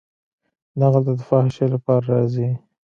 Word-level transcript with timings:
دلته 0.79 0.99
د 1.17 1.21
فحاشۍ 1.27 1.65
لپاره 1.73 2.05
راځي. 2.13 2.49